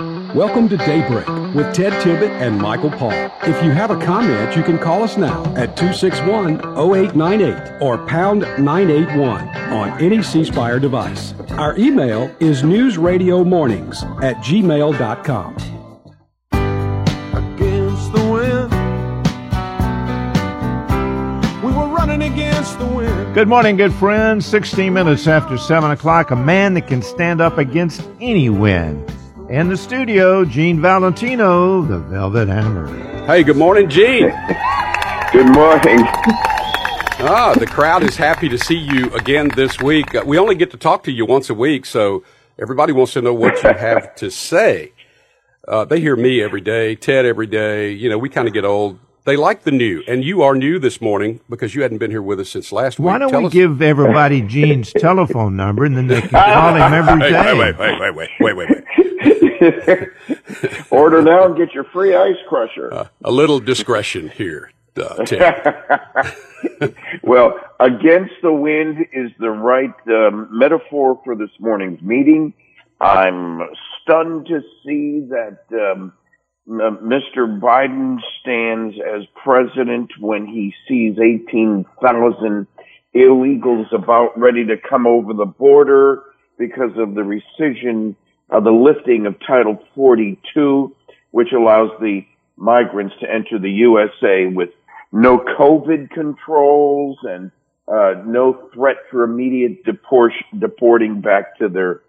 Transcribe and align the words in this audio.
Welcome 0.00 0.68
to 0.70 0.76
Daybreak 0.76 1.28
with 1.54 1.72
Ted 1.72 1.92
Tibbett 2.02 2.28
and 2.40 2.58
Michael 2.58 2.90
Paul. 2.90 3.12
If 3.44 3.62
you 3.62 3.70
have 3.70 3.92
a 3.92 4.04
comment, 4.04 4.56
you 4.56 4.64
can 4.64 4.76
call 4.76 5.04
us 5.04 5.16
now 5.16 5.44
at 5.54 5.76
261 5.76 6.56
0898 6.76 7.80
or 7.80 8.04
pound 8.06 8.40
981 8.40 9.48
on 9.72 10.02
any 10.02 10.20
C 10.20 10.42
Spire 10.42 10.80
device. 10.80 11.32
Our 11.50 11.78
email 11.78 12.28
is 12.40 12.64
newsradiomornings 12.64 14.02
at 14.20 14.34
gmail.com. 14.38 15.54
Against 17.54 18.12
the 18.12 18.32
wind. 18.32 18.72
We 21.62 21.70
were 21.70 21.86
running 21.86 22.32
against 22.32 22.80
the 22.80 22.86
wind. 22.86 23.32
Good 23.32 23.46
morning, 23.46 23.76
good 23.76 23.94
friends. 23.94 24.44
16 24.44 24.92
minutes 24.92 25.28
after 25.28 25.56
7 25.56 25.92
o'clock, 25.92 26.32
a 26.32 26.36
man 26.36 26.74
that 26.74 26.88
can 26.88 27.00
stand 27.00 27.40
up 27.40 27.58
against 27.58 28.02
any 28.20 28.50
wind. 28.50 29.13
In 29.54 29.68
the 29.68 29.76
studio, 29.76 30.44
Gene 30.44 30.80
Valentino, 30.80 31.82
the 31.82 31.98
Velvet 32.00 32.48
Hammer. 32.48 32.88
Hey, 33.26 33.44
good 33.44 33.56
morning, 33.56 33.88
Gene. 33.88 34.30
Good 35.32 35.48
morning. 35.54 36.00
Ah, 37.26 37.54
the 37.56 37.66
crowd 37.68 38.02
is 38.02 38.16
happy 38.16 38.48
to 38.48 38.58
see 38.58 38.76
you 38.76 39.12
again 39.14 39.48
this 39.54 39.80
week. 39.80 40.12
Uh, 40.12 40.22
we 40.26 40.38
only 40.38 40.56
get 40.56 40.72
to 40.72 40.76
talk 40.76 41.04
to 41.04 41.12
you 41.12 41.24
once 41.24 41.50
a 41.50 41.54
week, 41.54 41.86
so 41.86 42.24
everybody 42.58 42.92
wants 42.92 43.12
to 43.12 43.22
know 43.22 43.32
what 43.32 43.62
you 43.62 43.72
have 43.78 44.16
to 44.16 44.28
say. 44.28 44.92
Uh, 45.68 45.84
they 45.84 46.00
hear 46.00 46.16
me 46.16 46.42
every 46.42 46.60
day, 46.60 46.96
Ted 46.96 47.24
every 47.24 47.46
day. 47.46 47.92
You 47.92 48.08
know, 48.10 48.18
we 48.18 48.28
kind 48.28 48.48
of 48.48 48.54
get 48.54 48.64
old. 48.64 48.98
They 49.24 49.36
like 49.36 49.62
the 49.62 49.70
new, 49.70 50.02
and 50.08 50.22
you 50.24 50.42
are 50.42 50.54
new 50.56 50.78
this 50.80 51.00
morning 51.00 51.40
because 51.48 51.74
you 51.76 51.80
hadn't 51.82 51.96
been 51.98 52.10
here 52.10 52.20
with 52.20 52.40
us 52.40 52.50
since 52.50 52.72
last 52.72 52.98
week. 52.98 53.06
Why 53.06 53.18
don't 53.18 53.30
Tell 53.30 53.40
we 53.42 53.46
us- 53.46 53.52
give 53.52 53.80
everybody 53.80 54.42
Gene's 54.42 54.92
telephone 54.92 55.56
number 55.56 55.84
and 55.86 55.96
then 55.96 56.08
they 56.08 56.20
can 56.20 56.28
call 56.30 56.74
him 56.74 56.92
every 56.92 57.20
day? 57.20 57.30
Hey, 57.32 57.56
wait, 57.58 57.78
wait, 57.78 58.00
wait, 58.00 58.14
wait, 58.14 58.30
wait, 58.40 58.56
wait, 58.56 58.68
wait. 58.68 58.83
Order 60.90 61.22
now 61.22 61.46
and 61.46 61.56
get 61.56 61.72
your 61.72 61.84
free 61.84 62.14
ice 62.14 62.36
crusher. 62.48 63.08
A 63.24 63.30
little 63.30 63.60
discretion 63.60 64.28
here, 64.28 64.70
uh, 64.96 65.24
Ted. 65.24 65.82
well, 67.22 67.58
against 67.80 68.34
the 68.42 68.52
wind 68.52 69.06
is 69.12 69.30
the 69.38 69.50
right 69.50 69.94
um, 70.08 70.48
metaphor 70.50 71.20
for 71.24 71.34
this 71.34 71.50
morning's 71.58 72.02
meeting. 72.02 72.52
I'm 73.00 73.60
stunned 74.02 74.46
to 74.46 74.60
see 74.84 75.20
that 75.30 75.58
um, 75.72 76.12
Mr. 76.68 77.60
Biden 77.60 78.18
stands 78.40 78.96
as 78.98 79.22
president 79.42 80.10
when 80.18 80.46
he 80.46 80.74
sees 80.88 81.18
18,000 81.18 82.66
illegals 83.14 83.92
about 83.92 84.38
ready 84.38 84.64
to 84.66 84.76
come 84.76 85.06
over 85.06 85.34
the 85.34 85.44
border 85.44 86.22
because 86.58 86.92
of 86.96 87.14
the 87.14 87.20
rescission 87.20 88.16
the 88.50 88.70
lifting 88.70 89.26
of 89.26 89.36
Title 89.46 89.78
42, 89.94 90.94
which 91.30 91.52
allows 91.52 91.90
the 92.00 92.24
migrants 92.56 93.14
to 93.20 93.30
enter 93.30 93.58
the 93.58 93.70
USA 93.70 94.46
with 94.46 94.70
no 95.12 95.38
COVID 95.38 96.10
controls 96.10 97.18
and 97.22 97.50
uh, 97.86 98.14
no 98.24 98.70
threat 98.72 98.96
for 99.10 99.24
immediate 99.24 99.84
deport- 99.84 100.32
deporting 100.58 101.20
back 101.20 101.58
to 101.58 101.68
their 101.68 102.00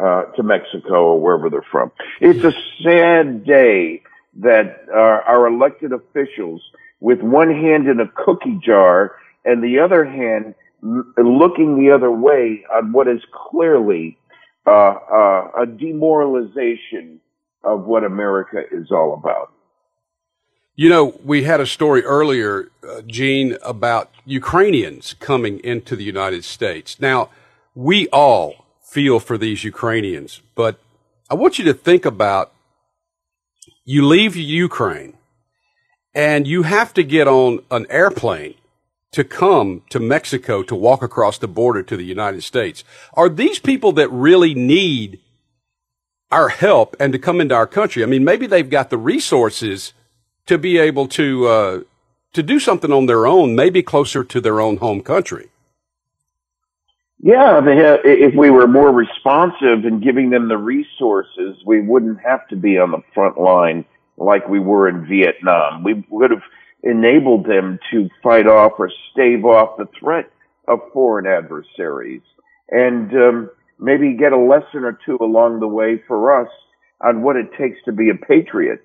uh, 0.00 0.24
to 0.36 0.42
Mexico 0.42 1.04
or 1.04 1.20
wherever 1.20 1.50
they're 1.50 1.66
from. 1.70 1.92
It's 2.20 2.44
a 2.44 2.52
sad 2.82 3.44
day 3.44 4.02
that 4.40 4.86
uh, 4.88 4.96
our 4.96 5.46
elected 5.46 5.92
officials, 5.92 6.62
with 7.00 7.20
one 7.20 7.50
hand 7.50 7.88
in 7.88 8.00
a 8.00 8.08
cookie 8.08 8.58
jar 8.64 9.16
and 9.44 9.62
the 9.62 9.80
other 9.80 10.04
hand 10.04 10.54
m- 10.82 11.12
looking 11.18 11.78
the 11.78 11.92
other 11.92 12.10
way 12.10 12.64
on 12.72 12.92
what 12.92 13.08
is 13.08 13.20
clearly 13.50 14.16
uh, 14.66 14.70
uh, 14.70 15.50
a 15.62 15.66
demoralization 15.66 17.20
of 17.64 17.84
what 17.84 18.04
America 18.04 18.62
is 18.70 18.90
all 18.90 19.14
about. 19.14 19.52
You 20.74 20.88
know, 20.88 21.20
we 21.24 21.44
had 21.44 21.60
a 21.60 21.66
story 21.66 22.02
earlier, 22.02 22.70
uh, 22.88 23.02
Gene, 23.02 23.58
about 23.62 24.10
Ukrainians 24.24 25.14
coming 25.14 25.58
into 25.60 25.96
the 25.96 26.04
United 26.04 26.44
States. 26.44 27.00
Now, 27.00 27.28
we 27.74 28.08
all 28.08 28.64
feel 28.80 29.20
for 29.20 29.36
these 29.36 29.64
Ukrainians, 29.64 30.40
but 30.54 30.80
I 31.28 31.34
want 31.34 31.58
you 31.58 31.64
to 31.66 31.74
think 31.74 32.04
about 32.04 32.52
you 33.84 34.06
leave 34.06 34.36
Ukraine 34.36 35.14
and 36.14 36.46
you 36.46 36.62
have 36.62 36.94
to 36.94 37.02
get 37.02 37.26
on 37.26 37.60
an 37.70 37.86
airplane 37.90 38.54
to 39.12 39.24
come 39.24 39.82
to 39.90 40.00
Mexico 40.00 40.62
to 40.62 40.74
walk 40.74 41.02
across 41.02 41.38
the 41.38 41.48
border 41.48 41.82
to 41.82 41.96
the 41.96 42.04
United 42.04 42.42
States. 42.42 42.82
Are 43.14 43.28
these 43.28 43.58
people 43.58 43.92
that 43.92 44.10
really 44.10 44.54
need 44.54 45.20
our 46.30 46.48
help 46.48 46.96
and 46.98 47.12
to 47.12 47.18
come 47.18 47.40
into 47.40 47.54
our 47.54 47.66
country? 47.66 48.02
I 48.02 48.06
mean, 48.06 48.24
maybe 48.24 48.46
they've 48.46 48.68
got 48.68 48.90
the 48.90 48.98
resources 48.98 49.92
to 50.46 50.58
be 50.58 50.78
able 50.78 51.06
to 51.08 51.46
uh, 51.46 51.80
to 52.32 52.42
do 52.42 52.58
something 52.58 52.90
on 52.90 53.06
their 53.06 53.26
own, 53.26 53.54
maybe 53.54 53.82
closer 53.82 54.24
to 54.24 54.40
their 54.40 54.60
own 54.60 54.78
home 54.78 55.02
country. 55.02 55.50
Yeah, 57.24 57.60
if 58.04 58.34
we 58.34 58.50
were 58.50 58.66
more 58.66 58.90
responsive 58.90 59.84
in 59.84 60.00
giving 60.00 60.30
them 60.30 60.48
the 60.48 60.56
resources, 60.56 61.56
we 61.64 61.80
wouldn't 61.80 62.20
have 62.20 62.48
to 62.48 62.56
be 62.56 62.78
on 62.78 62.90
the 62.90 63.02
front 63.14 63.38
line 63.38 63.84
like 64.16 64.48
we 64.48 64.58
were 64.58 64.88
in 64.88 65.06
Vietnam. 65.06 65.84
We 65.84 66.04
would 66.08 66.32
have 66.32 66.42
enabled 66.82 67.46
them 67.46 67.78
to 67.90 68.08
fight 68.22 68.46
off 68.46 68.72
or 68.78 68.90
stave 69.12 69.44
off 69.44 69.76
the 69.78 69.88
threat 69.98 70.30
of 70.68 70.80
foreign 70.92 71.26
adversaries 71.26 72.22
and 72.70 73.12
um, 73.14 73.50
maybe 73.78 74.16
get 74.16 74.32
a 74.32 74.38
lesson 74.38 74.84
or 74.84 74.98
two 75.04 75.18
along 75.20 75.60
the 75.60 75.68
way 75.68 76.02
for 76.06 76.40
us 76.40 76.50
on 77.00 77.22
what 77.22 77.36
it 77.36 77.50
takes 77.58 77.78
to 77.84 77.92
be 77.92 78.10
a 78.10 78.26
patriot. 78.26 78.84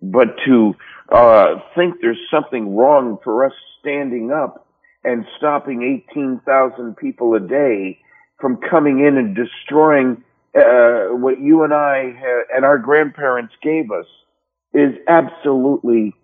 But 0.00 0.36
to 0.46 0.74
uh, 1.10 1.56
think 1.74 1.96
there's 2.00 2.20
something 2.30 2.76
wrong 2.76 3.18
for 3.24 3.44
us 3.44 3.52
standing 3.80 4.30
up 4.30 4.66
and 5.04 5.24
stopping 5.36 6.02
18,000 6.10 6.96
people 6.96 7.34
a 7.34 7.40
day 7.40 7.98
from 8.40 8.58
coming 8.70 9.00
in 9.04 9.16
and 9.16 9.34
destroying 9.34 10.22
uh, 10.56 11.08
what 11.16 11.40
you 11.40 11.62
and 11.64 11.74
I 11.74 12.14
and 12.54 12.64
our 12.64 12.78
grandparents 12.78 13.54
gave 13.62 13.90
us 13.90 14.06
is 14.72 14.94
absolutely 15.08 16.14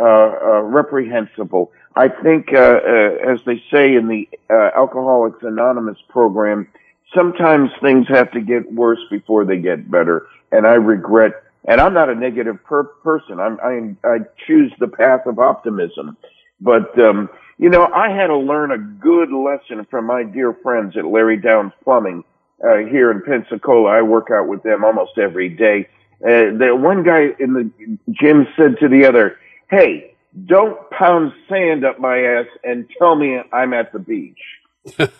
reprehensible. 0.00 1.72
I 1.96 2.08
think, 2.08 2.52
uh, 2.52 2.80
uh, 2.86 3.32
as 3.32 3.40
they 3.44 3.62
say 3.70 3.94
in 3.94 4.06
the 4.06 4.28
uh, 4.48 4.70
Alcoholics 4.76 5.42
Anonymous 5.42 5.98
program, 6.08 6.68
sometimes 7.14 7.70
things 7.82 8.06
have 8.08 8.30
to 8.32 8.40
get 8.40 8.72
worse 8.72 9.00
before 9.10 9.44
they 9.44 9.58
get 9.58 9.90
better. 9.90 10.26
And 10.52 10.66
I 10.66 10.74
regret, 10.74 11.42
and 11.66 11.80
I'm 11.80 11.92
not 11.92 12.08
a 12.08 12.14
negative 12.14 12.62
per- 12.64 12.84
person. 12.84 13.40
I'm, 13.40 13.58
I, 13.60 14.08
I 14.08 14.18
choose 14.46 14.72
the 14.78 14.88
path 14.88 15.26
of 15.26 15.38
optimism. 15.38 16.16
But, 16.60 16.96
um, 16.98 17.28
you 17.58 17.70
know, 17.70 17.86
I 17.86 18.10
had 18.10 18.28
to 18.28 18.36
learn 18.36 18.70
a 18.70 18.78
good 18.78 19.32
lesson 19.32 19.84
from 19.90 20.06
my 20.06 20.22
dear 20.22 20.52
friends 20.62 20.96
at 20.96 21.06
Larry 21.06 21.38
Downs 21.38 21.72
Plumbing 21.82 22.22
uh, 22.64 22.78
here 22.78 23.10
in 23.10 23.22
Pensacola. 23.22 23.90
I 23.90 24.02
work 24.02 24.28
out 24.30 24.46
with 24.46 24.62
them 24.62 24.84
almost 24.84 25.18
every 25.18 25.48
day. 25.48 25.88
Uh, 26.22 26.54
the 26.56 26.76
one 26.78 27.02
guy 27.02 27.30
in 27.38 27.54
the 27.54 27.98
gym 28.12 28.46
said 28.56 28.78
to 28.78 28.88
the 28.88 29.06
other, 29.06 29.38
"Hey, 29.70 30.14
don't 30.46 30.78
pound 30.90 31.32
sand 31.48 31.84
up 31.84 31.98
my 31.98 32.18
ass 32.18 32.46
and 32.64 32.86
tell 32.98 33.14
me 33.16 33.40
I'm 33.52 33.72
at 33.72 33.92
the 33.92 33.98
beach." 33.98 34.38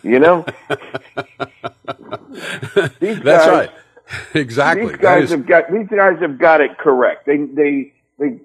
you 0.03 0.19
know, 0.19 0.45
these 3.01 3.21
That's 3.21 3.47
guys, 3.47 3.49
right. 3.49 3.71
Exactly. 4.35 4.89
These 4.89 4.97
guys 4.97 5.25
is- 5.25 5.31
have 5.31 5.47
got 5.47 5.71
these 5.73 5.87
guys 5.89 6.19
have 6.21 6.39
got 6.39 6.61
it 6.61 6.77
correct. 6.79 7.27
They 7.27 7.37
they 7.45 7.93
they 8.19 8.41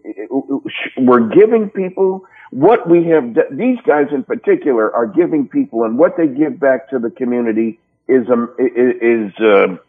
we're 0.98 1.28
giving 1.30 1.70
people 1.72 2.26
what 2.52 2.88
we 2.88 3.06
have. 3.08 3.36
These 3.52 3.80
guys 3.86 4.08
in 4.12 4.24
particular 4.24 4.94
are 4.94 5.08
giving 5.08 5.48
people, 5.48 5.84
and 5.84 5.98
what 5.98 6.18
they 6.18 6.28
give 6.28 6.60
back 6.60 6.90
to 6.92 7.00
the 7.00 7.10
community 7.10 7.80
is 8.08 8.30
um, 8.30 8.54
is 8.60 9.32
um 9.40 9.80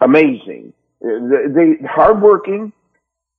amazing. 0.00 0.72
Uh, 1.04 1.08
They 1.54 1.76
hardworking, 1.86 2.62
they- 2.64 2.72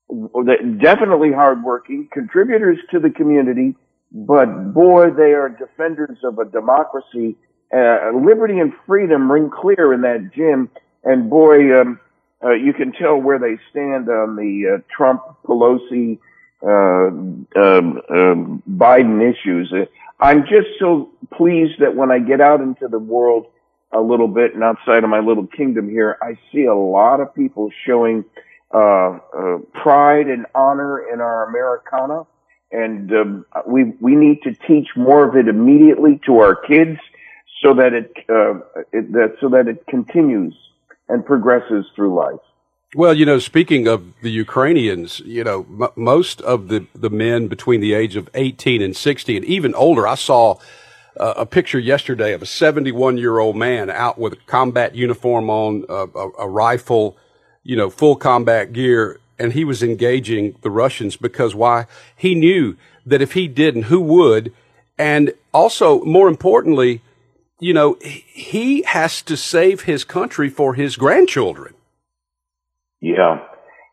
definitely 0.10 1.32
hardworking 1.32 2.10
contributors 2.12 2.78
to 2.92 3.00
the 3.00 3.10
community, 3.10 3.76
but 4.12 4.74
boy, 4.74 5.10
they 5.10 5.34
are 5.34 5.50
defenders 5.50 6.18
of 6.24 6.40
a 6.40 6.46
democracy. 6.46 7.36
Uh, 7.76 8.12
liberty 8.14 8.60
and 8.60 8.72
freedom 8.86 9.32
ring 9.32 9.50
clear 9.50 9.94
in 9.94 10.02
that 10.02 10.30
gym, 10.36 10.70
and 11.04 11.30
boy, 11.30 11.82
um, 11.82 12.00
uh, 12.44 12.52
you 12.52 12.74
can 12.74 12.92
tell 12.92 13.18
where 13.18 13.40
they 13.40 13.58
stand 13.72 14.10
on 14.10 14.36
the 14.36 14.76
uh, 14.76 14.82
Trump, 14.96 15.24
Pelosi, 15.46 16.20
uh, 16.62 17.08
um, 17.08 17.48
um, 17.56 18.64
Biden 18.70 19.22
issues. 19.22 19.74
Uh, 19.74 19.86
I'm 20.20 20.44
just 20.44 20.68
so 20.80 21.10
pleased 21.34 21.80
that 21.80 21.96
when 21.96 22.12
I 22.12 22.20
get 22.20 22.42
out 22.42 22.62
into 22.62 22.88
the 22.88 23.00
world 23.00 23.48
a 23.92 24.00
little 24.00 24.28
bit 24.28 24.54
and 24.54 24.64
outside 24.64 25.04
of 25.04 25.10
my 25.10 25.20
little 25.20 25.48
kingdom 25.48 25.90
here, 25.90 26.18
I 26.22 26.38
see 26.52 26.66
a 26.66 26.76
lot 26.76 27.20
of 27.22 27.34
people 27.34 27.72
showing 27.86 28.26
uh, 28.74 29.20
uh, 29.38 29.58
pride 29.74 30.28
and 30.28 30.46
honor 30.56 31.00
in 31.12 31.22
our 31.22 31.48
Americana, 31.48 32.26
and 32.72 33.12
um, 33.12 33.46
we 33.68 33.94
we 34.02 34.16
need 34.16 34.42
to 34.44 34.54
teach 34.68 34.88
more 34.96 35.28
of 35.28 35.36
it 35.36 35.48
immediately 35.48 36.20
to 36.26 36.40
our 36.40 36.56
kids, 36.56 37.00
so 37.64 37.74
that 37.76 37.94
it, 37.94 38.12
uh, 38.30 38.56
it 38.92 39.12
that 39.14 39.36
so 39.40 39.50
that 39.50 39.68
it 39.68 39.86
continues 39.88 40.56
and 41.10 41.26
progresses 41.26 41.86
through 41.96 42.16
life. 42.16 42.40
Well, 42.96 43.14
you 43.14 43.26
know, 43.26 43.40
speaking 43.40 43.88
of 43.88 44.14
the 44.22 44.30
Ukrainians, 44.30 45.20
you 45.22 45.44
know, 45.44 45.66
m- 45.70 45.90
most 45.96 46.42
of 46.42 46.68
the, 46.68 46.86
the 46.94 47.10
men 47.10 47.48
between 47.48 47.82
the 47.82 47.94
age 47.94 48.16
of 48.16 48.30
18 48.36 48.84
and 48.84 48.96
60 48.96 49.38
and 49.38 49.46
even 49.46 49.74
older, 49.74 50.08
I 50.08 50.14
saw 50.14 50.58
uh, 51.20 51.34
a 51.38 51.46
picture 51.46 51.80
yesterday 51.80 52.34
of 52.34 52.44
a 52.44 52.46
71 52.46 53.18
year 53.18 53.40
old 53.40 53.56
man 53.56 53.90
out 53.90 54.20
with 54.20 54.34
a 54.34 54.38
combat 54.46 54.94
uniform 54.94 55.50
on, 55.50 55.86
uh, 55.90 56.06
a, 56.14 56.30
a 56.40 56.48
rifle, 56.48 57.18
you 57.64 57.76
know, 57.76 57.90
full 57.90 58.16
combat 58.16 58.74
gear, 58.74 59.20
and 59.40 59.54
he 59.54 59.66
was 59.66 59.82
engaging 59.82 60.56
the 60.62 60.70
Russians 60.70 61.18
because 61.18 61.56
why? 61.56 61.86
He 62.16 62.36
knew 62.36 62.78
that 63.06 63.22
if 63.22 63.34
he 63.34 63.48
didn't, 63.48 63.84
who 63.84 64.00
would? 64.02 64.54
And 64.98 65.34
also, 65.54 66.04
more 66.04 66.28
importantly, 66.28 67.02
you 67.60 67.74
know, 67.74 67.98
he 68.02 68.84
has 68.84 69.22
to 69.24 69.38
save 69.38 69.82
his 69.82 70.04
country 70.04 70.50
for 70.50 70.76
his 70.76 70.96
grandchildren. 70.96 71.74
Yeah. 73.02 73.40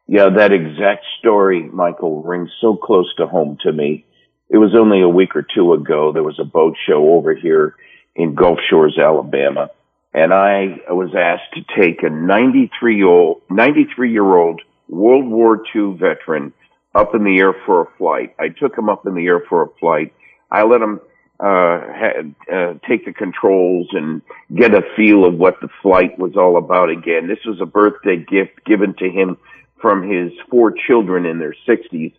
Yeah, 0.06 0.28
that 0.28 0.52
exact 0.52 1.04
story, 1.20 1.62
Michael, 1.72 2.22
rings 2.22 2.50
so 2.60 2.76
close 2.76 3.14
to 3.16 3.26
home 3.26 3.58
to 3.62 3.72
me. 3.72 4.04
It 4.48 4.58
was 4.58 4.74
only 4.74 5.00
a 5.00 5.08
week 5.08 5.36
or 5.36 5.46
two 5.54 5.72
ago. 5.72 6.12
There 6.12 6.24
was 6.24 6.40
a 6.40 6.44
boat 6.44 6.74
show 6.88 7.14
over 7.14 7.32
here 7.34 7.76
in 8.16 8.34
Gulf 8.34 8.58
Shores, 8.68 8.98
Alabama, 8.98 9.70
and 10.12 10.32
I 10.32 10.80
was 10.88 11.14
asked 11.16 11.54
to 11.54 11.80
take 11.80 12.02
a 12.02 12.10
93 12.10 12.96
year 12.96 13.06
old, 13.06 13.42
93 13.50 14.12
year 14.12 14.36
old 14.36 14.60
World 14.88 15.28
War 15.28 15.62
II 15.74 15.96
veteran 15.98 16.52
up 16.94 17.14
in 17.14 17.24
the 17.24 17.38
air 17.38 17.54
for 17.64 17.82
a 17.82 17.90
flight. 17.96 18.34
I 18.38 18.48
took 18.48 18.76
him 18.76 18.88
up 18.88 19.06
in 19.06 19.14
the 19.14 19.26
air 19.26 19.40
for 19.48 19.62
a 19.62 19.68
flight. 19.78 20.12
I 20.50 20.64
let 20.64 20.82
him 20.82 21.00
uh, 21.38 21.80
had, 21.92 22.34
uh, 22.52 22.74
take 22.88 23.06
the 23.06 23.12
controls 23.12 23.88
and 23.92 24.20
get 24.54 24.74
a 24.74 24.82
feel 24.96 25.24
of 25.24 25.34
what 25.34 25.60
the 25.60 25.68
flight 25.80 26.18
was 26.18 26.36
all 26.36 26.56
about 26.56 26.90
again. 26.90 27.28
This 27.28 27.44
was 27.46 27.60
a 27.60 27.66
birthday 27.66 28.16
gift 28.16 28.64
given 28.66 28.94
to 28.98 29.08
him 29.08 29.38
from 29.80 30.10
his 30.10 30.32
four 30.50 30.74
children 30.86 31.24
in 31.24 31.38
their 31.38 31.54
sixties. 31.66 32.12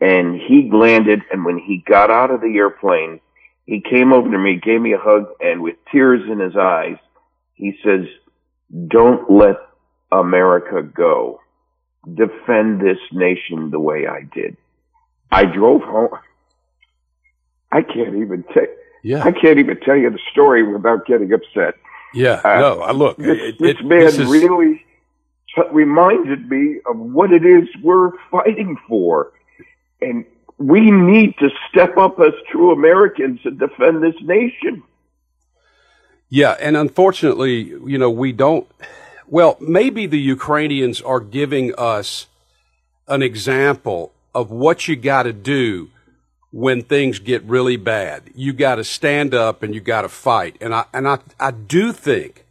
And 0.00 0.40
he 0.40 0.70
landed 0.72 1.20
and 1.30 1.44
when 1.44 1.58
he 1.58 1.84
got 1.86 2.10
out 2.10 2.30
of 2.30 2.40
the 2.40 2.56
airplane, 2.56 3.20
he 3.66 3.80
came 3.80 4.12
over 4.12 4.30
to 4.30 4.38
me, 4.38 4.60
gave 4.62 4.80
me 4.80 4.92
a 4.92 4.98
hug 4.98 5.26
and 5.40 5.62
with 5.62 5.76
tears 5.92 6.22
in 6.28 6.40
his 6.40 6.56
eyes, 6.56 6.96
he 7.54 7.78
says, 7.84 8.06
don't 8.88 9.30
let 9.30 9.56
America 10.12 10.82
go. 10.82 11.40
Defend 12.12 12.80
this 12.80 12.98
nation 13.12 13.70
the 13.70 13.80
way 13.80 14.06
I 14.06 14.22
did. 14.34 14.56
I 15.32 15.44
drove 15.46 15.82
home. 15.82 16.10
I 17.72 17.82
can't 17.82 18.16
even 18.16 18.44
tell. 18.52 18.66
Yeah. 19.02 19.24
I 19.24 19.32
can't 19.32 19.58
even 19.58 19.80
tell 19.80 19.96
you 19.96 20.10
the 20.10 20.18
story 20.30 20.62
without 20.62 21.06
getting 21.06 21.32
upset. 21.32 21.74
Yeah. 22.12 22.40
Uh, 22.44 22.58
no. 22.60 22.80
I 22.80 22.92
look. 22.92 23.16
This, 23.16 23.38
it, 23.40 23.58
this 23.58 23.76
it, 23.80 23.84
man 23.84 24.00
this 24.00 24.18
is... 24.18 24.28
really 24.28 24.84
reminded 25.72 26.48
me 26.48 26.80
of 26.86 26.96
what 26.98 27.32
it 27.32 27.44
is 27.44 27.68
we're 27.82 28.10
fighting 28.30 28.76
for, 28.88 29.32
and 30.00 30.24
we 30.58 30.90
need 30.90 31.34
to 31.38 31.48
step 31.68 31.96
up 31.96 32.18
as 32.20 32.32
true 32.50 32.72
Americans 32.72 33.40
and 33.44 33.58
defend 33.58 34.02
this 34.02 34.14
nation. 34.22 34.82
Yeah, 36.28 36.56
and 36.60 36.76
unfortunately, 36.76 37.62
you 37.86 37.98
know, 37.98 38.10
we 38.10 38.32
don't. 38.32 38.66
Well, 39.26 39.56
maybe 39.60 40.06
the 40.06 40.18
Ukrainians 40.18 41.00
are 41.00 41.20
giving 41.20 41.74
us 41.76 42.26
an 43.06 43.22
example 43.22 44.12
of 44.34 44.50
what 44.50 44.88
you 44.88 44.96
got 44.96 45.24
to 45.24 45.32
do 45.32 45.90
when 46.50 46.82
things 46.82 47.18
get 47.18 47.42
really 47.44 47.76
bad. 47.76 48.22
You 48.34 48.52
got 48.52 48.76
to 48.76 48.84
stand 48.84 49.34
up 49.34 49.62
and 49.62 49.74
you 49.74 49.80
got 49.80 50.02
to 50.02 50.08
fight. 50.08 50.56
And 50.60 50.74
I, 50.74 50.84
and 50.92 51.08
I, 51.08 51.18
I 51.40 51.50
do 51.50 51.92
think 51.92 52.44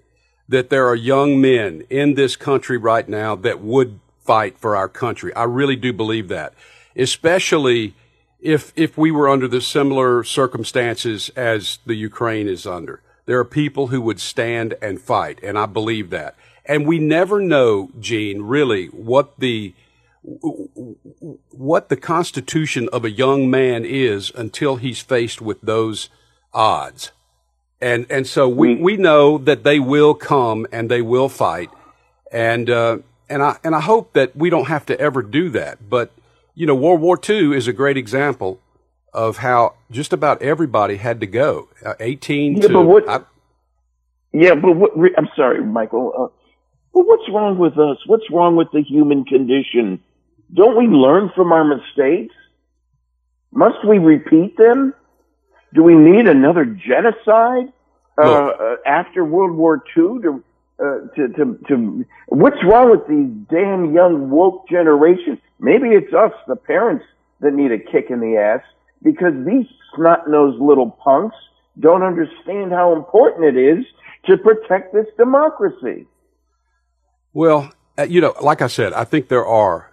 that 0.49 0.69
there 0.69 0.87
are 0.87 0.95
young 0.95 1.39
men 1.39 1.83
in 1.89 2.15
this 2.15 2.35
country 2.35 2.77
right 2.77 3.07
now 3.07 3.35
that 3.35 3.61
would 3.61 3.99
fight 4.19 4.57
for 4.57 4.75
our 4.75 4.89
country. 4.89 5.33
I 5.35 5.43
really 5.43 5.75
do 5.75 5.93
believe 5.93 6.27
that, 6.27 6.53
especially 6.95 7.93
if, 8.41 8.73
if 8.75 8.97
we 8.97 9.09
were 9.09 9.29
under 9.29 9.47
the 9.47 9.61
similar 9.61 10.23
circumstances 10.23 11.29
as 11.35 11.79
the 11.85 11.95
Ukraine 11.95 12.47
is 12.47 12.67
under. 12.67 13.01
There 13.25 13.39
are 13.39 13.45
people 13.45 13.87
who 13.87 14.01
would 14.01 14.19
stand 14.19 14.75
and 14.81 14.99
fight, 14.99 15.39
and 15.43 15.57
I 15.57 15.65
believe 15.65 16.09
that. 16.09 16.35
And 16.65 16.87
we 16.87 16.99
never 16.99 17.41
know, 17.41 17.89
Gene, 17.99 18.41
really 18.41 18.87
what 18.87 19.39
the 19.39 19.73
what 21.51 21.89
the 21.89 21.97
constitution 21.97 22.87
of 22.93 23.03
a 23.03 23.11
young 23.11 23.49
man 23.49 23.83
is 23.83 24.31
until 24.33 24.77
he's 24.77 25.01
faced 25.01 25.41
with 25.41 25.59
those 25.61 26.07
odds. 26.53 27.11
And, 27.81 28.05
and 28.09 28.25
so 28.25 28.47
we, 28.47 28.75
we 28.75 28.95
know 28.95 29.37
that 29.37 29.65
they 29.65 29.79
will 29.79 30.13
come 30.13 30.65
and 30.71 30.89
they 30.89 31.01
will 31.01 31.27
fight. 31.27 31.69
And, 32.31 32.69
uh, 32.69 32.99
and 33.27 33.43
I, 33.43 33.57
and 33.65 33.75
I 33.75 33.81
hope 33.81 34.13
that 34.13 34.33
we 34.33 34.49
don't 34.49 34.69
have 34.69 34.85
to 34.85 34.97
ever 34.97 35.21
do 35.21 35.49
that. 35.49 35.89
But, 35.89 36.13
you 36.55 36.65
know, 36.65 36.75
World 36.75 37.01
War 37.01 37.19
II 37.29 37.53
is 37.53 37.67
a 37.67 37.73
great 37.73 37.97
example 37.97 38.61
of 39.13 39.37
how 39.37 39.75
just 39.91 40.11
about 40.11 40.41
everybody 40.41 40.97
had 40.97 41.19
to 41.19 41.27
go. 41.27 41.69
Uh, 41.85 41.93
18 41.99 42.55
yeah, 42.55 42.61
to, 42.61 42.73
but 42.73 42.81
what, 42.81 43.09
I, 43.09 43.21
yeah, 44.33 44.55
but 44.55 44.75
what, 44.75 44.91
I'm 45.17 45.29
sorry, 45.35 45.63
Michael. 45.63 46.13
Uh, 46.17 46.27
but 46.93 47.05
what's 47.05 47.29
wrong 47.29 47.57
with 47.57 47.77
us? 47.77 47.97
What's 48.07 48.29
wrong 48.31 48.55
with 48.55 48.69
the 48.71 48.81
human 48.81 49.25
condition? 49.25 50.01
Don't 50.53 50.77
we 50.77 50.85
learn 50.87 51.31
from 51.35 51.51
our 51.51 51.63
mistakes? 51.63 52.35
Must 53.51 53.85
we 53.87 53.99
repeat 53.99 54.57
them? 54.57 54.93
Do 55.73 55.83
we 55.83 55.95
need 55.95 56.27
another 56.27 56.65
genocide 56.65 57.71
uh, 58.17 58.21
uh, 58.21 58.75
after 58.85 59.25
World 59.25 59.57
War 59.57 59.83
II 59.97 60.21
to, 60.21 60.43
uh, 60.79 60.83
to, 61.15 61.27
to, 61.29 61.59
to, 61.67 62.05
what's 62.27 62.63
wrong 62.63 62.91
with 62.91 63.07
these 63.07 63.29
damn 63.49 63.93
young 63.93 64.29
woke 64.29 64.67
generation? 64.69 65.39
Maybe 65.59 65.89
it's 65.89 66.13
us, 66.13 66.31
the 66.47 66.55
parents, 66.55 67.05
that 67.39 67.53
need 67.53 67.71
a 67.71 67.79
kick 67.79 68.09
in 68.09 68.19
the 68.19 68.37
ass 68.37 68.61
because 69.03 69.33
these 69.45 69.65
snot-nosed 69.95 70.59
little 70.61 70.91
punks 70.91 71.35
don't 71.79 72.03
understand 72.03 72.71
how 72.71 72.95
important 72.95 73.45
it 73.45 73.57
is 73.57 73.85
to 74.25 74.37
protect 74.37 74.93
this 74.93 75.07
democracy. 75.17 76.05
Well, 77.33 77.71
uh, 77.97 78.03
you 78.03 78.21
know, 78.21 78.33
like 78.41 78.61
I 78.61 78.67
said, 78.67 78.93
I 78.93 79.03
think 79.03 79.27
there 79.27 79.45
are 79.45 79.91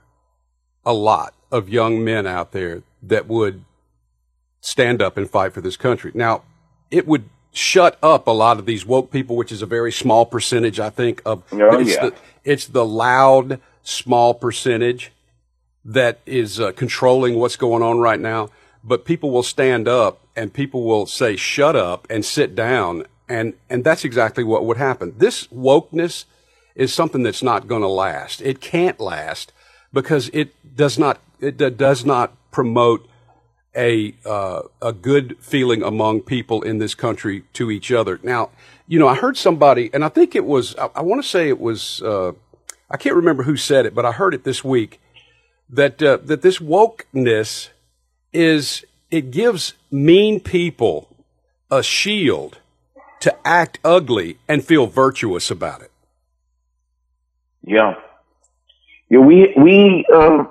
a 0.84 0.92
lot 0.92 1.34
of 1.50 1.68
young 1.68 2.04
men 2.04 2.26
out 2.26 2.52
there 2.52 2.82
that 3.02 3.26
would 3.26 3.64
stand 4.60 5.02
up 5.02 5.16
and 5.16 5.28
fight 5.28 5.52
for 5.52 5.60
this 5.60 5.76
country. 5.76 6.12
Now, 6.14 6.42
it 6.90 7.06
would 7.06 7.24
shut 7.52 7.98
up 8.02 8.26
a 8.26 8.30
lot 8.30 8.58
of 8.58 8.66
these 8.66 8.86
woke 8.86 9.10
people, 9.10 9.36
which 9.36 9.50
is 9.50 9.62
a 9.62 9.66
very 9.66 9.90
small 9.90 10.24
percentage, 10.26 10.78
I 10.78 10.90
think, 10.90 11.22
of 11.24 11.42
oh, 11.52 11.80
it's, 11.80 11.94
yeah. 11.94 12.06
the, 12.06 12.14
it's 12.44 12.66
the 12.66 12.84
loud, 12.84 13.60
small 13.82 14.34
percentage 14.34 15.12
that 15.84 16.20
is 16.26 16.60
uh, 16.60 16.72
controlling 16.72 17.36
what's 17.36 17.56
going 17.56 17.82
on 17.82 17.98
right 17.98 18.20
now. 18.20 18.50
But 18.82 19.04
people 19.04 19.30
will 19.30 19.42
stand 19.42 19.88
up 19.88 20.26
and 20.34 20.52
people 20.52 20.84
will 20.84 21.06
say, 21.06 21.36
shut 21.36 21.76
up 21.76 22.06
and 22.08 22.24
sit 22.24 22.54
down. 22.54 23.04
And, 23.28 23.54
and 23.68 23.84
that's 23.84 24.04
exactly 24.04 24.42
what 24.42 24.64
would 24.64 24.78
happen. 24.78 25.14
This 25.18 25.46
wokeness 25.48 26.24
is 26.74 26.92
something 26.92 27.22
that's 27.22 27.42
not 27.42 27.68
going 27.68 27.82
to 27.82 27.88
last. 27.88 28.40
It 28.40 28.60
can't 28.60 28.98
last 28.98 29.52
because 29.92 30.30
it 30.32 30.76
does 30.76 30.98
not 30.98 31.20
it 31.40 31.56
does 31.76 32.04
not 32.04 32.34
promote 32.50 33.08
a 33.76 34.14
uh, 34.24 34.62
a 34.82 34.92
good 34.92 35.36
feeling 35.40 35.82
among 35.82 36.22
people 36.22 36.62
in 36.62 36.78
this 36.78 36.94
country 36.94 37.44
to 37.54 37.70
each 37.70 37.92
other. 37.92 38.18
Now, 38.22 38.50
you 38.86 38.98
know, 38.98 39.08
I 39.08 39.14
heard 39.14 39.36
somebody, 39.36 39.90
and 39.92 40.04
I 40.04 40.08
think 40.08 40.34
it 40.34 40.44
was 40.44 40.76
I, 40.76 40.90
I 40.96 41.00
want 41.02 41.22
to 41.22 41.28
say 41.28 41.48
it 41.48 41.60
was 41.60 42.02
uh, 42.02 42.32
I 42.90 42.96
can't 42.96 43.16
remember 43.16 43.44
who 43.44 43.56
said 43.56 43.86
it, 43.86 43.94
but 43.94 44.04
I 44.04 44.12
heard 44.12 44.34
it 44.34 44.44
this 44.44 44.64
week 44.64 45.00
that 45.68 46.02
uh, 46.02 46.18
that 46.24 46.42
this 46.42 46.58
wokeness 46.58 47.68
is 48.32 48.84
it 49.10 49.30
gives 49.30 49.74
mean 49.90 50.40
people 50.40 51.08
a 51.70 51.82
shield 51.82 52.58
to 53.20 53.36
act 53.46 53.78
ugly 53.84 54.38
and 54.48 54.64
feel 54.64 54.86
virtuous 54.86 55.50
about 55.50 55.82
it. 55.82 55.90
Yeah, 57.62 57.94
yeah, 59.08 59.18
we 59.18 59.52
we 59.56 60.06
uh, 60.12 60.44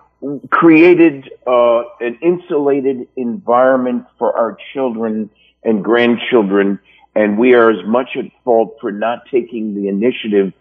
created 0.50 1.30
uh, 1.48 1.84
an 2.00 2.20
insulated 2.22 3.08
environment 3.16 4.06
for 4.18 4.38
our 4.38 4.58
children 4.74 5.30
and 5.64 5.84
grandchildren, 5.84 6.80
and 7.16 7.38
we 7.38 7.54
are 7.54 7.72
as 7.72 7.86
much 7.88 8.10
at 8.18 8.26
fault 8.44 8.78
for 8.80 8.92
not 8.92 9.24
taking 9.32 9.76
the 9.76 9.88
initiative 9.88 10.54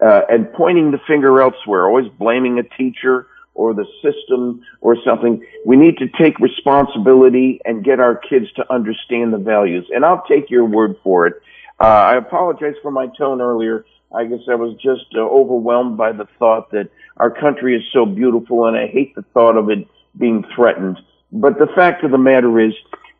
uh, 0.00 0.22
and 0.30 0.52
pointing 0.52 0.90
the 0.90 1.00
finger 1.06 1.42
elsewhere, 1.42 1.86
always 1.86 2.08
blaming 2.18 2.58
a 2.58 2.62
teacher 2.62 3.26
or 3.54 3.74
the 3.74 3.86
system 4.02 4.62
or 4.80 4.96
something. 5.04 5.44
We 5.66 5.76
need 5.76 5.98
to 5.98 6.08
take 6.20 6.38
responsibility 6.38 7.60
and 7.64 7.84
get 7.84 8.00
our 8.00 8.16
kids 8.16 8.46
to 8.56 8.72
understand 8.72 9.32
the 9.32 9.38
values. 9.38 9.88
And 9.94 10.04
I'll 10.04 10.24
take 10.28 10.50
your 10.50 10.64
word 10.64 10.96
for 11.02 11.26
it. 11.26 11.34
Uh, 11.80 11.84
I 11.84 12.16
apologize 12.16 12.74
for 12.82 12.90
my 12.90 13.06
tone 13.18 13.40
earlier. 13.40 13.84
I 14.14 14.24
guess 14.24 14.40
I 14.50 14.54
was 14.56 14.74
just 14.74 15.06
uh, 15.14 15.20
overwhelmed 15.20 15.96
by 15.96 16.12
the 16.12 16.26
thought 16.38 16.70
that 16.72 16.90
our 17.16 17.30
country 17.30 17.76
is 17.76 17.82
so 17.92 18.06
beautiful 18.06 18.66
and 18.66 18.76
I 18.76 18.86
hate 18.86 19.14
the 19.14 19.24
thought 19.34 19.56
of 19.56 19.70
it 19.70 19.86
being 20.18 20.44
threatened. 20.54 20.98
But 21.32 21.58
the 21.58 21.68
fact 21.74 22.04
of 22.04 22.10
the 22.10 22.18
matter 22.18 22.58
is 22.60 22.72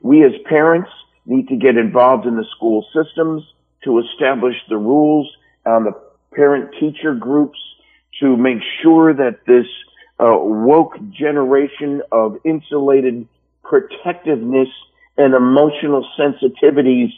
we 0.02 0.25
as 0.25 0.32
parents 0.49 0.90
need 1.26 1.49
to 1.49 1.56
get 1.56 1.76
involved 1.76 2.26
in 2.26 2.37
the 2.37 2.46
school 2.56 2.84
systems 2.92 3.44
to 3.84 3.99
establish 4.00 4.56
the 4.68 4.76
rules 4.76 5.30
on 5.64 5.84
the 5.84 5.92
parent 6.34 6.75
teacher 6.80 7.14
groups 7.14 7.58
to 8.20 8.37
make 8.37 8.58
sure 8.82 9.14
that 9.14 9.46
this 9.46 9.66
uh, 10.20 10.36
woke 10.36 10.94
generation 11.10 12.02
of 12.12 12.38
insulated 12.44 13.26
protectiveness 13.62 14.68
and 15.16 15.34
emotional 15.34 16.06
sensitivities 16.18 17.10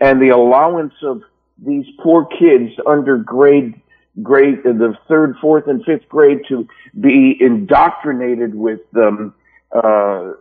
and 0.00 0.20
the 0.20 0.30
allowance 0.30 0.94
of 1.02 1.22
these 1.64 1.86
poor 2.02 2.24
kids 2.24 2.72
under 2.86 3.18
grade 3.18 3.80
grade 4.22 4.62
the 4.64 4.96
third, 5.06 5.36
fourth, 5.40 5.66
and 5.68 5.84
fifth 5.84 6.08
grade 6.08 6.40
to 6.48 6.66
be 7.00 7.36
indoctrinated 7.40 8.54
with 8.54 8.80
um, 8.96 9.32
uh, 9.72 10.32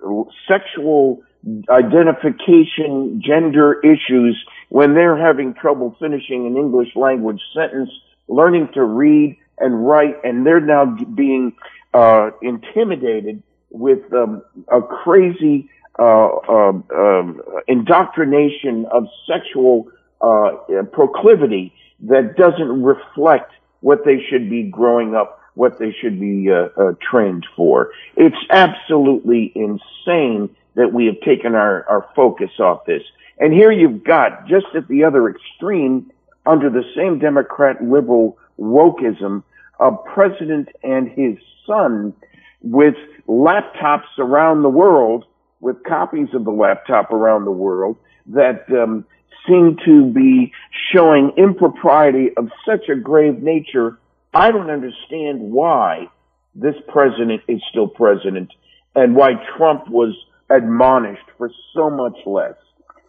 sexual 0.48 1.22
identification, 1.70 3.22
gender 3.24 3.80
issues 3.82 4.44
when 4.70 4.94
they're 4.96 5.18
having 5.18 5.54
trouble 5.54 5.96
finishing 6.00 6.48
an 6.48 6.58
English 6.58 6.96
language 6.96 7.42
sentence, 7.54 7.90
learning 8.28 8.70
to 8.74 8.84
read 8.84 9.38
and 9.60 9.88
write, 9.88 10.16
and 10.24 10.46
they're 10.46 10.60
now 10.60 10.86
being 11.16 11.54
uh, 11.94 12.32
intimidated 12.42 13.42
with 13.70 14.12
um, 14.14 14.42
a 14.70 14.82
crazy 14.82 15.70
uh, 16.00 16.30
um, 16.48 16.84
um, 16.96 17.42
indoctrination 17.68 18.86
of 18.92 19.08
sexual 19.28 19.90
uh, 20.22 20.52
proclivity 20.92 21.74
that 22.02 22.36
doesn't 22.38 22.84
reflect 22.84 23.52
what 23.82 24.06
they 24.06 24.24
should 24.30 24.50
be 24.50 24.64
growing 24.64 25.16
up, 25.16 25.42
what 25.56 25.80
they 25.80 25.92
should 26.02 26.20
be 26.20 26.50
uh, 26.52 26.70
uh, 26.80 26.94
trained 27.02 27.46
for. 27.56 27.92
It's 28.16 28.38
absolutely 28.50 29.52
insane 29.56 30.56
that 30.76 30.94
we 30.94 31.06
have 31.08 31.20
taken 31.22 31.56
our, 31.56 31.84
our 31.90 32.10
focus 32.16 32.52
off 32.60 32.86
this. 32.86 33.02
And 33.40 33.54
here 33.54 33.72
you've 33.72 34.04
got, 34.04 34.48
just 34.48 34.68
at 34.76 34.88
the 34.88 35.04
other 35.04 35.30
extreme, 35.30 36.12
under 36.46 36.70
the 36.70 36.84
same 36.96 37.20
Democrat 37.20 37.84
liberal 37.84 38.38
wokeism, 38.60 39.44
a 39.80 39.92
president 39.92 40.70
and 40.84 41.10
his 41.10 41.38
son 41.66 42.14
with 42.62 42.96
laptops 43.28 44.18
around 44.18 44.64
the 44.64 44.70
world, 44.70 45.26
with 45.60 45.84
copies 45.84 46.30
of 46.34 46.46
the 46.46 46.52
laptop 46.52 47.12
around 47.12 47.46
the 47.46 47.52
world 47.52 47.98
that 48.28 48.66
um, 48.72 49.06
seem 49.48 49.78
to 49.86 50.06
be 50.12 50.52
showing 50.94 51.32
impropriety 51.38 52.30
of 52.38 52.50
such 52.66 52.90
a 52.90 52.96
grave 52.96 53.42
nature. 53.42 53.98
I 54.34 54.52
don't 54.52 54.70
understand 54.70 55.40
why 55.40 56.10
this 56.54 56.76
president 56.88 57.42
is 57.48 57.62
still 57.70 57.88
president 57.88 58.52
and 58.96 59.16
why 59.16 59.34
Trump 59.58 59.88
was 59.88 60.16
admonished 60.50 61.26
for 61.38 61.52
so 61.74 61.90
much 61.90 62.18
less. 62.26 62.56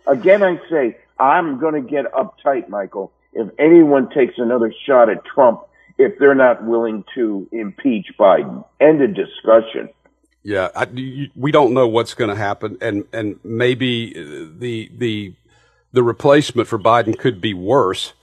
Again, 0.06 0.42
I 0.42 0.60
say, 0.70 0.98
I'm 1.18 1.58
going 1.58 1.75
to 1.75 1.88
get 1.88 2.12
uptight, 2.12 2.68
Michael, 2.68 3.12
if 3.32 3.48
anyone 3.58 4.10
takes 4.10 4.34
another 4.38 4.72
shot 4.87 5.10
at 5.10 5.25
Trump 5.25 5.62
if 5.99 6.19
they're 6.19 6.35
not 6.35 6.64
willing 6.64 7.05
to 7.14 7.49
impeach 7.52 8.07
Biden. 8.19 8.64
End 8.81 9.02
of 9.02 9.14
discussion. 9.14 9.90
Yeah, 10.43 10.69
I, 10.75 10.87
we 11.35 11.52
don't 11.52 11.75
know 11.75 11.88
what's 11.88 12.14
going 12.14 12.31
to 12.31 12.37
happen, 12.37 12.78
and 12.81 13.05
and 13.12 13.38
maybe 13.45 14.12
the 14.14 14.90
the 14.97 15.35
the 15.93 16.02
replacement 16.02 16.69
for 16.69 16.78
Biden 16.78 17.19
could 17.19 17.40
be 17.40 17.52
worse. 17.52 18.14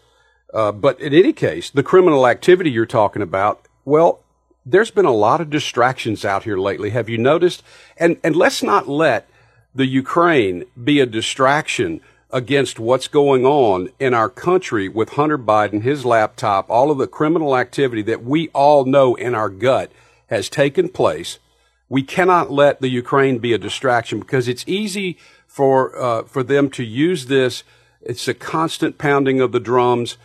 Uh, 0.54 0.72
but 0.72 1.00
in 1.02 1.14
any 1.14 1.34
case, 1.34 1.70
the 1.70 1.84
criminal 1.84 2.26
activity 2.26 2.72
you're 2.72 2.86
talking 2.86 3.22
about, 3.22 3.68
well, 3.84 4.24
there's 4.66 4.92
been 4.92 5.06
a 5.06 5.12
lot 5.12 5.42
of 5.42 5.50
distractions 5.50 6.24
out 6.24 6.44
here 6.44 6.58
lately. 6.58 6.92
Have 6.92 7.10
you 7.10 7.18
noticed? 7.18 7.62
And 7.98 8.18
and 8.24 8.36
let's 8.36 8.64
not 8.64 8.88
let 8.88 9.30
the 9.76 9.86
Ukraine 9.86 10.64
be 10.82 11.02
a 11.02 11.06
distraction 11.06 12.00
against 12.36 12.82
what's 12.82 13.08
going 13.08 13.46
on 13.46 13.88
in 13.98 14.14
our 14.14 14.28
country 14.28 14.90
with 14.90 15.12
Hunter 15.12 15.38
Biden, 15.38 15.82
his 15.82 16.04
laptop, 16.04 16.70
all 16.70 16.92
of 16.92 16.98
the 16.98 17.08
criminal 17.08 17.56
activity 17.56 18.02
that 18.02 18.26
we 18.26 18.50
all 18.50 18.84
know 18.84 19.16
in 19.16 19.34
our 19.34 19.48
gut 19.50 19.90
has 20.28 20.50
taken 20.50 20.90
place. 20.90 21.40
We 21.88 22.04
cannot 22.04 22.52
let 22.52 22.82
the 22.82 22.90
Ukraine 22.90 23.38
be 23.38 23.54
a 23.54 23.58
distraction 23.58 24.20
because 24.20 24.50
it's 24.50 24.66
easy 24.68 25.18
for 25.48 25.98
uh, 25.98 26.24
for 26.24 26.44
them 26.44 26.70
to 26.72 26.84
use 26.84 27.28
this. 27.28 27.64
It's 28.02 28.28
a 28.28 28.34
constant 28.34 28.98
pounding 28.98 29.40
of 29.40 29.54
the 29.54 29.62
drums. 29.62 30.18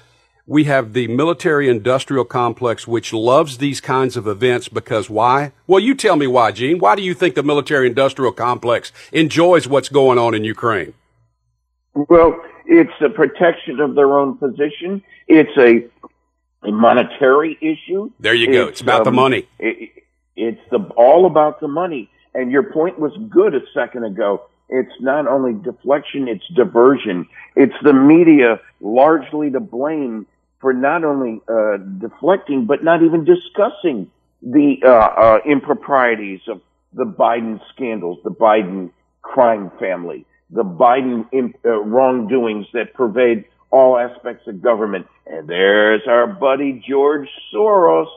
We 0.48 0.64
have 0.64 0.94
the 0.94 1.06
military 1.06 1.68
industrial 1.68 2.24
complex, 2.24 2.88
which 2.88 3.12
loves 3.12 3.58
these 3.58 3.80
kinds 3.80 4.16
of 4.16 4.26
events 4.26 4.68
because 4.68 5.08
why? 5.08 5.52
Well, 5.68 5.78
you 5.78 5.94
tell 5.94 6.16
me 6.16 6.26
why, 6.26 6.50
Gene. 6.50 6.80
Why 6.80 6.96
do 6.96 7.02
you 7.02 7.14
think 7.14 7.36
the 7.36 7.44
military 7.44 7.86
industrial 7.86 8.32
complex 8.32 8.90
enjoys 9.12 9.68
what's 9.68 9.88
going 9.88 10.18
on 10.18 10.34
in 10.34 10.42
Ukraine? 10.42 10.94
Well, 11.94 12.40
it's 12.66 12.92
a 13.00 13.08
protection 13.08 13.80
of 13.80 13.94
their 13.94 14.18
own 14.18 14.38
position. 14.38 15.02
It's 15.26 15.56
a, 15.56 15.88
a 16.66 16.72
monetary 16.72 17.58
issue. 17.60 18.10
There 18.20 18.34
you 18.34 18.52
go. 18.52 18.62
It's, 18.62 18.72
it's 18.72 18.80
about 18.80 19.00
um, 19.00 19.04
the 19.04 19.12
money. 19.12 19.48
It, 19.58 20.04
it's 20.36 20.60
the, 20.70 20.78
all 20.96 21.26
about 21.26 21.60
the 21.60 21.68
money. 21.68 22.10
And 22.34 22.50
your 22.50 22.62
point 22.62 22.98
was 22.98 23.12
good 23.28 23.54
a 23.54 23.60
second 23.74 24.04
ago. 24.04 24.46
It's 24.68 25.00
not 25.00 25.26
only 25.26 25.52
deflection, 25.52 26.28
it's 26.28 26.46
diversion. 26.54 27.26
It's 27.56 27.74
the 27.82 27.92
media 27.92 28.60
largely 28.80 29.50
to 29.50 29.58
blame 29.58 30.26
for 30.60 30.72
not 30.72 31.02
only 31.02 31.40
uh, 31.48 31.78
deflecting, 31.98 32.66
but 32.66 32.84
not 32.84 33.02
even 33.02 33.24
discussing 33.24 34.10
the 34.42 34.80
uh, 34.84 34.88
uh, 34.88 35.38
improprieties 35.44 36.40
of 36.46 36.60
the 36.92 37.04
Biden 37.04 37.60
scandals, 37.74 38.18
the 38.22 38.30
Biden 38.30 38.90
crime 39.22 39.72
family, 39.80 40.24
the 40.52 40.64
Biden 40.64 41.26
imp- 41.32 41.58
uh, 41.64 41.80
wrongdoings 41.82 42.66
that 42.72 42.94
pervade 42.94 43.44
all 43.70 43.96
aspects 43.96 44.46
of 44.48 44.62
government. 44.62 45.06
And 45.26 45.48
there's 45.48 46.02
our 46.08 46.26
buddy 46.26 46.82
George 46.86 47.28
Soros 47.54 48.08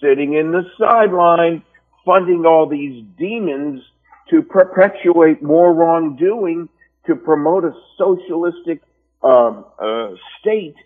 sitting 0.00 0.34
in 0.34 0.52
the 0.52 0.64
sideline 0.78 1.62
funding 2.04 2.44
all 2.44 2.66
these 2.66 3.04
demons 3.18 3.82
to 4.30 4.42
perpetuate 4.42 5.42
more 5.42 5.72
wrongdoing, 5.72 6.68
to 7.06 7.14
promote 7.16 7.64
a 7.64 7.72
socialistic 7.96 8.82
uh, 9.22 9.62
uh, 9.78 10.14
state. 10.40 10.76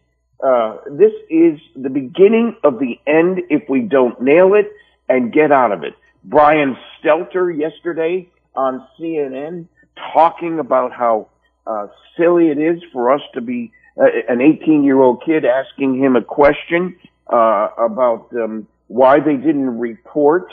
Uh, 0.43 0.77
this 0.91 1.13
is 1.31 1.59
the 1.75 1.89
beginning 1.89 2.57
of 2.63 2.79
the 2.79 2.99
end 3.07 3.41
if 3.49 3.69
we 3.69 3.81
don't 3.81 4.21
nail 4.21 4.55
it 4.55 4.71
and 5.09 5.33
get 5.33 5.51
out 5.51 5.73
of 5.73 5.83
it. 5.83 5.95
Brian 6.25 6.77
Stelter 7.01 7.57
yesterday 7.57 8.29
on 8.55 8.87
CNN 8.99 9.67
talking 10.13 10.59
about 10.59 10.93
how 10.93 11.29
uh, 11.67 11.89
silly 12.17 12.49
it 12.49 12.59
is 12.59 12.83
for 12.93 13.13
us 13.13 13.21
to 13.35 13.41
be 13.41 13.73
uh, 13.99 14.05
an 14.29 14.41
18 14.41 14.85
year 14.85 15.01
old 15.01 15.23
kid 15.25 15.45
asking 15.45 15.99
him 15.99 16.17
a 16.17 16.23
question 16.23 16.97
uh, 17.33 17.69
about 17.79 18.29
um, 18.35 18.67
why 18.89 19.21
they 19.21 19.37
didn't 19.37 19.79
report 19.79 20.49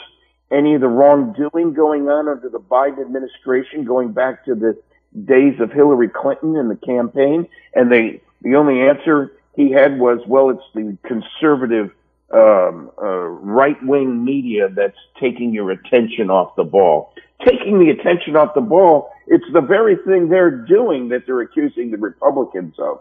any 0.50 0.74
of 0.74 0.80
the 0.80 0.88
wrongdoing 0.88 1.72
going 1.72 2.08
on 2.08 2.28
under 2.28 2.48
the 2.48 2.60
Biden 2.60 3.00
administration, 3.00 3.84
going 3.84 4.12
back 4.12 4.44
to 4.44 4.54
the 4.54 4.80
days 5.24 5.60
of 5.60 5.72
Hillary 5.72 6.08
Clinton 6.08 6.56
and 6.56 6.70
the 6.70 6.76
campaign, 6.76 7.48
and 7.74 7.90
they 7.90 8.20
the 8.42 8.56
only 8.56 8.82
answer 8.82 9.32
he 9.56 9.70
had 9.70 9.98
was, 9.98 10.20
well, 10.26 10.50
it's 10.50 10.62
the 10.74 10.96
conservative 11.06 11.90
um, 12.32 12.90
uh, 13.00 13.06
right 13.06 13.82
wing 13.84 14.24
media 14.24 14.68
that's 14.68 14.98
taking 15.20 15.54
your 15.54 15.70
attention 15.70 16.30
off 16.30 16.56
the 16.56 16.64
ball. 16.64 17.14
Taking 17.40 17.78
the 17.78 17.90
attention 17.90 18.36
off 18.36 18.54
the 18.54 18.60
ball, 18.60 19.10
it's 19.26 19.44
the 19.52 19.60
very 19.60 19.96
thing 20.06 20.28
they're 20.28 20.50
doing 20.50 21.08
that 21.08 21.26
they're 21.26 21.40
accusing 21.40 21.90
the 21.90 21.96
Republicans 21.96 22.74
of. 22.78 23.00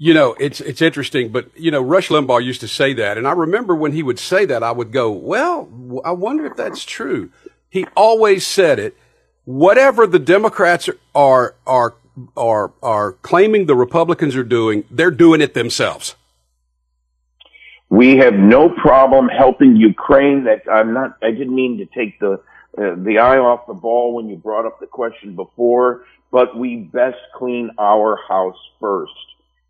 You 0.00 0.14
know, 0.14 0.36
it's 0.38 0.60
it's 0.60 0.80
interesting, 0.80 1.30
but 1.30 1.50
you 1.56 1.70
know, 1.72 1.82
Rush 1.82 2.08
Limbaugh 2.08 2.44
used 2.44 2.60
to 2.60 2.68
say 2.68 2.92
that, 2.94 3.18
and 3.18 3.26
I 3.26 3.32
remember 3.32 3.74
when 3.74 3.92
he 3.92 4.02
would 4.02 4.20
say 4.20 4.44
that, 4.44 4.62
I 4.62 4.70
would 4.70 4.92
go, 4.92 5.10
"Well, 5.10 5.68
I 6.04 6.12
wonder 6.12 6.46
if 6.46 6.56
that's 6.56 6.84
true." 6.84 7.30
He 7.68 7.84
always 7.96 8.46
said 8.46 8.78
it. 8.78 8.96
Whatever 9.44 10.06
the 10.06 10.20
Democrats 10.20 10.88
are 11.16 11.56
are 11.66 11.94
are 12.36 12.72
are 12.80 13.12
claiming 13.12 13.66
the 13.66 13.74
Republicans 13.74 14.36
are 14.36 14.44
doing, 14.44 14.84
they're 14.90 15.10
doing 15.10 15.40
it 15.40 15.54
themselves. 15.54 16.14
We 17.90 18.18
have 18.18 18.34
no 18.34 18.68
problem 18.68 19.28
helping 19.28 19.74
Ukraine. 19.74 20.44
That 20.44 20.62
I'm 20.70 20.92
not. 20.94 21.16
I 21.22 21.30
didn't 21.30 21.54
mean 21.54 21.78
to 21.78 21.86
take 21.86 22.20
the 22.20 22.40
uh, 22.76 22.94
the 22.96 23.18
eye 23.18 23.38
off 23.38 23.66
the 23.66 23.74
ball 23.74 24.14
when 24.14 24.28
you 24.28 24.36
brought 24.36 24.66
up 24.66 24.80
the 24.80 24.86
question 24.86 25.34
before, 25.34 26.04
but 26.30 26.56
we 26.56 26.76
best 26.76 27.16
clean 27.34 27.70
our 27.78 28.18
house 28.28 28.58
first. 28.80 29.12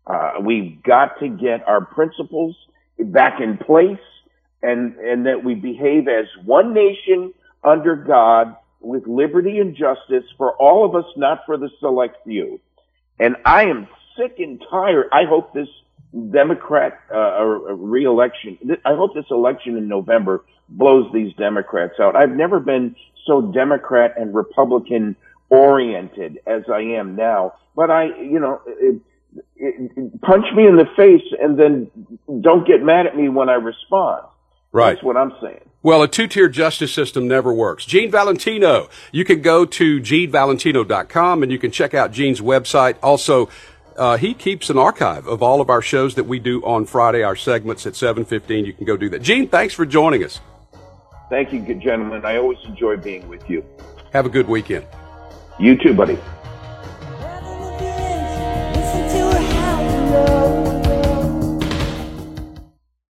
Uh, 0.05 0.33
we've 0.41 0.81
got 0.83 1.19
to 1.19 1.29
get 1.29 1.67
our 1.67 1.85
principles 1.85 2.55
back 2.99 3.39
in 3.39 3.57
place 3.57 3.99
and, 4.61 4.95
and 4.97 5.25
that 5.25 5.43
we 5.43 5.55
behave 5.55 6.07
as 6.07 6.25
one 6.43 6.73
nation 6.73 7.33
under 7.63 7.95
God 7.95 8.55
with 8.81 9.07
liberty 9.07 9.59
and 9.59 9.75
justice 9.75 10.23
for 10.37 10.53
all 10.57 10.85
of 10.85 10.95
us, 10.95 11.09
not 11.15 11.45
for 11.45 11.57
the 11.57 11.69
select 11.79 12.17
few. 12.25 12.59
And 13.19 13.35
I 13.45 13.65
am 13.65 13.87
sick 14.17 14.35
and 14.39 14.61
tired. 14.69 15.07
I 15.11 15.25
hope 15.25 15.53
this 15.53 15.67
Democrat 16.31 16.99
uh, 17.13 17.43
reelection, 17.43 18.57
I 18.85 18.95
hope 18.95 19.13
this 19.13 19.25
election 19.29 19.77
in 19.77 19.87
November 19.87 20.43
blows 20.67 21.11
these 21.13 21.33
Democrats 21.35 21.93
out. 21.99 22.15
I've 22.15 22.31
never 22.31 22.59
been 22.59 22.95
so 23.25 23.41
Democrat 23.41 24.15
and 24.17 24.33
Republican 24.33 25.15
oriented 25.49 26.39
as 26.47 26.63
I 26.71 26.81
am 26.81 27.15
now. 27.15 27.53
But 27.75 27.91
I, 27.91 28.05
you 28.05 28.39
know, 28.39 28.61
it, 28.65 29.01
punch 30.21 30.45
me 30.55 30.67
in 30.67 30.77
the 30.77 30.87
face 30.95 31.25
and 31.39 31.59
then 31.59 31.91
don't 32.41 32.65
get 32.65 32.81
mad 32.81 33.05
at 33.07 33.15
me 33.15 33.29
when 33.29 33.49
I 33.49 33.53
respond. 33.53 34.25
Right. 34.71 34.93
That's 34.93 35.03
what 35.03 35.17
I'm 35.17 35.33
saying. 35.41 35.61
Well, 35.81 36.03
a 36.03 36.07
two-tier 36.07 36.49
justice 36.49 36.93
system 36.93 37.27
never 37.27 37.53
works. 37.53 37.85
Gene 37.85 38.11
Valentino. 38.11 38.89
You 39.11 39.23
can 39.23 39.41
go 39.41 39.65
to 39.65 39.99
genevalentino.com 39.99 41.41
and 41.41 41.51
you 41.51 41.57
can 41.57 41.71
check 41.71 41.93
out 41.93 42.11
Gene's 42.11 42.41
website. 42.41 42.97
Also, 43.01 43.49
uh, 43.99 44.17
he 44.17 44.33
keeps 44.33 44.69
an 44.69 44.77
archive 44.77 45.27
of 45.27 45.43
all 45.43 45.61
of 45.61 45.69
our 45.69 45.81
shows 45.81 46.15
that 46.15 46.23
we 46.23 46.39
do 46.39 46.63
on 46.63 46.85
Friday, 46.85 47.21
our 47.21 47.35
segments 47.35 47.85
at 47.85 47.93
7.15. 47.93 48.65
You 48.65 48.73
can 48.73 48.85
go 48.85 48.97
do 48.97 49.09
that. 49.09 49.21
Gene, 49.21 49.47
thanks 49.47 49.73
for 49.73 49.85
joining 49.85 50.23
us. 50.23 50.39
Thank 51.29 51.53
you, 51.53 51.59
good 51.59 51.81
gentlemen. 51.81 52.25
I 52.25 52.37
always 52.37 52.57
enjoy 52.65 52.97
being 52.97 53.27
with 53.27 53.47
you. 53.49 53.63
Have 54.13 54.25
a 54.25 54.29
good 54.29 54.47
weekend. 54.47 54.87
You 55.59 55.77
too, 55.77 55.93
buddy. 55.93 56.17